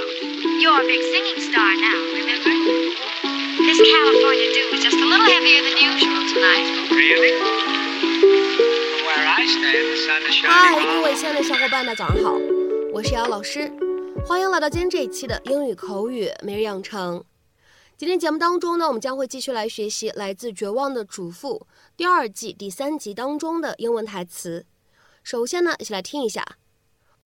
[0.00, 2.48] You're a big singing star now, remember?
[3.58, 6.88] This California dew is just a little heavier than usual tonight.
[6.90, 7.36] Really?
[7.36, 7.52] From
[9.04, 12.32] where I stand, the sun is 嗨，shining 各位亲爱的小伙伴们，早上好，
[12.94, 13.70] 我是姚老师，
[14.26, 17.22] 欢迎来到今天这一期的英语口语每日养成。
[17.98, 24.64] 今天节目当中呢，我们将会继续来学习来自《绝望的主妇》第二季第三集当中的英文台词。
[25.22, 26.56] 首先呢，一起来听一下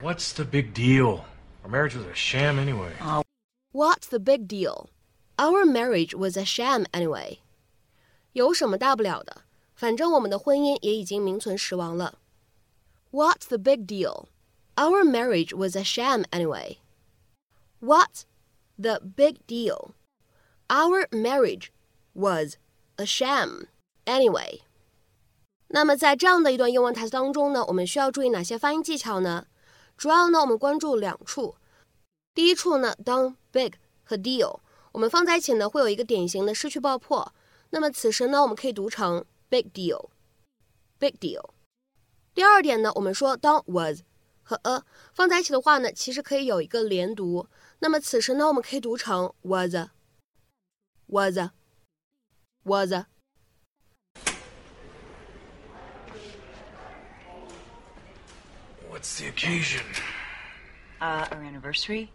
[0.01, 1.21] What's the big deal?
[1.64, 2.92] Our marriage was a sham anyway.
[3.72, 4.90] What's the big deal?
[5.38, 7.40] Our marriage was a sham anyway.
[8.34, 9.44] 有什么大不了的？
[9.76, 12.20] 反正我们的婚姻也已经名存实亡了。
[13.12, 14.28] What's the big deal?
[14.76, 16.78] Our marriage was a sham anyway.
[17.82, 18.24] What's
[18.78, 19.92] the big deal?
[20.68, 21.72] Our marriage
[22.14, 22.58] was
[22.98, 23.68] a sham
[24.06, 24.62] anyway.
[25.70, 29.48] 那么在这样的一段英文台词当中呢，我们需要注意哪些发音技巧呢？
[29.97, 31.57] 主要呢，我们关注两处。
[32.35, 34.61] 第一处呢，当 big 和 deal
[34.93, 37.33] 我们放在一起呢，会有一个典型的失去爆破。
[37.71, 41.51] 那么此时呢，我们可以读成 big deal，big deal。
[42.35, 44.01] 第二点呢，我们说当 was
[44.43, 47.47] 和 a 放在一起的话呢，其实可以有一个连读。
[47.79, 49.75] 那么此时呢，我们可以读成 was
[59.05, 59.83] What's the occasion?
[60.99, 62.11] Uh, our anniversary?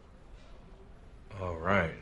[1.39, 1.93] All right.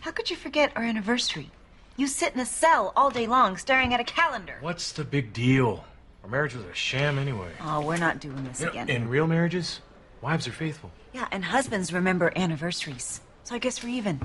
[0.00, 1.50] How could you forget our anniversary?
[1.96, 4.58] You sit in a cell all day long staring at a calendar.
[4.60, 5.82] What's the big deal?
[6.22, 7.48] Our marriage was a sham anyway.
[7.62, 8.90] Oh, we're not doing this You know, again.
[8.90, 9.80] in real marriages,
[10.20, 10.90] wives are faithful.
[11.14, 13.22] yeah, and husbands remember anniversaries.
[13.44, 14.20] So I guess we're even.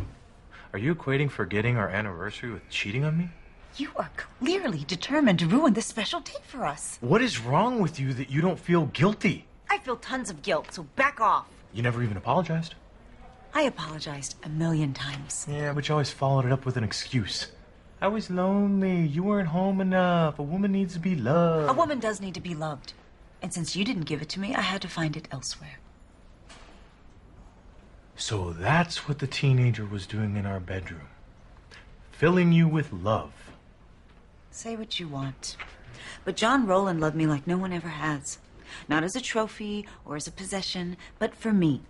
[0.73, 3.29] Are you equating forgetting our anniversary with cheating on me?
[3.77, 6.97] You are clearly determined to ruin this special date for us.
[6.99, 9.45] What is wrong with you that you don't feel guilty?
[9.71, 11.47] I feel tons of guilt, so back off.
[11.71, 12.75] You never even apologized.
[13.53, 15.47] I apologized a million times.
[15.49, 17.47] Yeah, but you always followed it up with an excuse.
[18.01, 18.99] I was lonely.
[18.99, 20.39] You weren't home enough.
[20.39, 21.69] A woman needs to be loved.
[21.69, 22.91] A woman does need to be loved.
[23.41, 25.79] And since you didn't give it to me, I had to find it elsewhere.
[28.17, 31.07] So that's what the teenager was doing in our bedroom.
[32.11, 33.31] Filling you with love.
[34.49, 35.55] Say what you want.
[36.25, 38.37] But John Rowland loved me like no one ever has.
[38.87, 41.81] Not as a trophy or as a possession, but for me.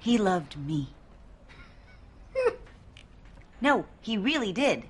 [0.00, 0.88] He loved me.
[3.60, 4.82] no, he really did.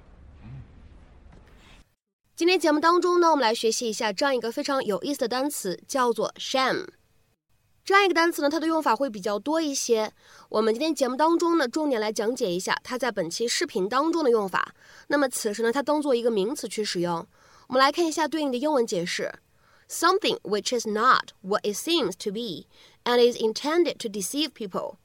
[2.37, 6.87] 今天节目当中呢，我们来学习一下这样一个非常有意思的单词，叫做 sham。
[7.85, 10.13] 这样一个单词呢，它的用法会比较多一些。
[10.51, 14.75] 我们今天节目当中呢，重点来讲解一下它在本期视频当中的用法。
[15.09, 17.27] 那么此时呢，它当做一个名词去使用。
[17.67, 19.33] 我们来看一下对应的英文解释
[19.88, 22.68] ：something which is not what it seems to be
[23.04, 24.98] and is intended to deceive people,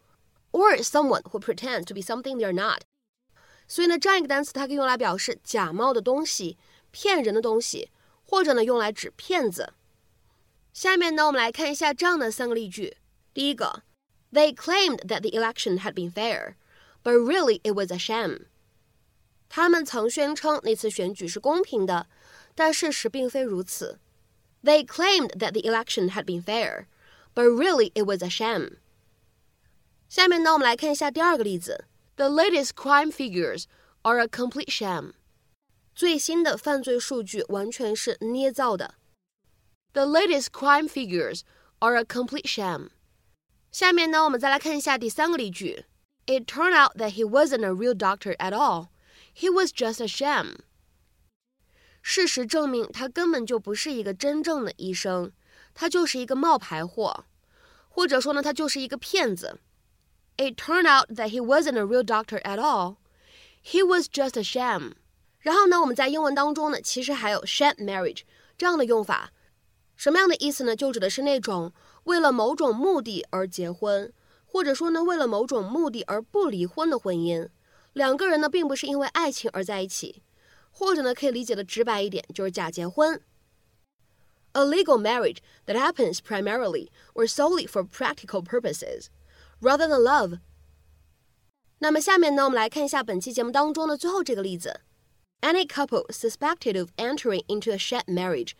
[0.52, 2.82] or someone who pretends to be something they're not。
[3.66, 6.56] 所以呢，这样一个单词它可以用来表示假冒的东西。
[6.90, 7.90] 骗人的东西，
[8.24, 9.74] 或者呢用来指骗子。
[10.72, 12.96] 下面呢，我们来看一下这样的三个例句。
[13.34, 13.82] 第一个，
[14.32, 16.54] They claimed that the election had been fair,
[17.04, 18.46] but really it was a sham。
[19.50, 22.06] 他们曾宣称那次选举是公平的，
[22.54, 24.00] 但事实并非如此。
[24.62, 26.86] They claimed that the election had been fair,
[27.34, 28.78] but really it was a sham。
[30.08, 31.84] 下面呢，我们来看一下第二个例子。
[32.16, 33.64] The latest crime figures
[34.02, 35.12] are a complete sham。
[35.94, 38.94] 最新的犯罪数据完全是捏造的。
[39.92, 41.42] The latest crime figures
[41.78, 42.90] are a complete sham。
[43.70, 45.84] 下面呢，我们再来看一下第三个例句。
[46.26, 48.88] It turned out that he wasn't a real doctor at all.
[49.34, 50.56] He was just a sham.
[52.05, 55.31] 事实证明，他根本就不是一个真正的医生，
[55.73, 57.23] 他就是一个冒牌货，
[57.87, 59.57] 或者说呢，他就是一个骗子。
[60.35, 62.97] It turned out that he wasn't a real doctor at all.
[63.63, 64.95] He was just a sham.
[65.39, 68.23] 然后呢，我们在英文当中呢，其实还有 sham marriage
[68.57, 69.31] 这样的用法，
[69.95, 70.75] 什么样的意思呢？
[70.75, 71.71] 就指的是那种
[72.03, 74.11] 为了某种目的而结婚，
[74.45, 77.47] 或者说呢，为了某种目的而不离婚的婚姻。
[77.93, 80.21] 两个人呢，并不是因为爱情而在一起，
[80.72, 83.20] 或者呢，可以理解的直白一点，就是假结婚。
[84.52, 89.06] A legal marriage that happens primarily or solely for practical purposes,
[89.60, 90.40] rather than love.
[91.80, 94.80] 那么下面呢，我们来看一下本期节目当中的最后这个例子。
[95.40, 98.54] Any couple suspected of entering into a sham marriage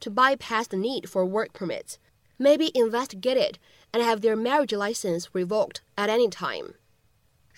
[0.00, 1.98] to bypass the need for work permits
[2.36, 3.58] may be investigated
[3.92, 6.74] and have their marriage license revoked at any time.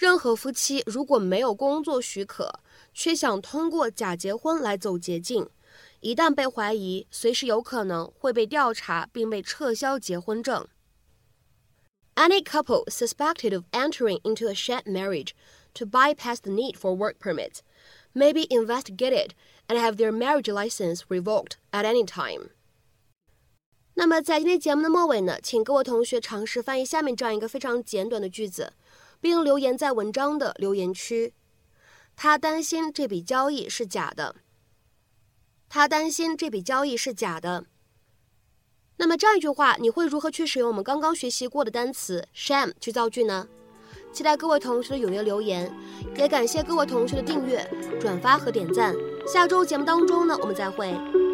[0.00, 2.60] 任何夫妻如果没有工作许可，
[2.93, 5.48] 却想通过假结婚来走捷径，
[6.00, 10.66] 一旦被怀疑，随时有可能会被调查并被撤销结婚证。
[12.14, 15.31] Any couple suspected of entering into a sham marriage
[15.75, 17.58] to bypass the need for work permits
[18.14, 19.32] may be investigated
[19.69, 22.50] and have their marriage license revoked at any time.
[23.94, 28.72] 那么在今天节目的末尾呢，请各位同学尝试翻译下面这样一个非常简短的句子，
[29.21, 31.33] 并留言在文章的留言区。
[32.18, 34.35] 他担心这笔交易是假的。
[35.69, 37.65] 他担心这笔交易是假的。
[38.97, 43.47] 那么这样一句话，你会如何去使用我们刚刚学习过的单词 sham 去造句呢？
[44.12, 45.73] 期待各位同学的踊跃留言，
[46.18, 47.65] 也感谢各位同学的订阅、
[48.00, 48.94] 转发和点赞。
[49.25, 50.88] 下周节目当中呢，我们再会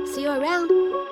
[0.06, 1.07] ，See you around。